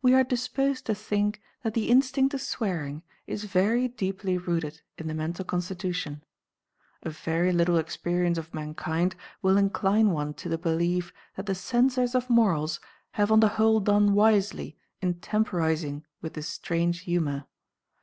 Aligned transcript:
We 0.00 0.14
are 0.14 0.24
disposed 0.24 0.86
to 0.86 0.94
think 0.94 1.42
that 1.62 1.74
the 1.74 1.90
instinct 1.90 2.32
of 2.32 2.40
swearing 2.40 3.02
is 3.26 3.44
very 3.44 3.88
deeply 3.88 4.38
rooted 4.38 4.80
in 4.96 5.06
the 5.06 5.12
mental 5.12 5.44
constitution. 5.44 6.24
A 7.02 7.10
very 7.10 7.52
little 7.52 7.76
experience 7.76 8.38
of 8.38 8.54
mankind 8.54 9.14
will 9.42 9.58
incline 9.58 10.12
one 10.12 10.32
to 10.32 10.48
the 10.48 10.56
belief 10.56 11.12
that 11.36 11.44
the 11.44 11.54
censors 11.54 12.14
of 12.14 12.30
morals 12.30 12.80
have 13.20 13.30
on 13.30 13.40
the 13.40 13.48
whole 13.60 13.80
done 13.80 14.14
wisely 14.14 14.78
in 15.02 15.20
temporising 15.20 16.06
with 16.22 16.32
this 16.32 16.48
strange 16.48 17.00
humour. 17.00 17.44